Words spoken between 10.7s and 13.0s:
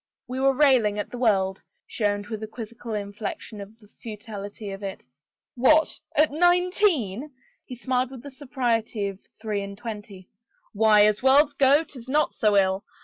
Why, as worlds go, 'tis not so ill.